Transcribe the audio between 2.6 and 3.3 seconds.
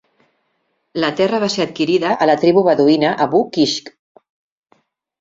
beduïna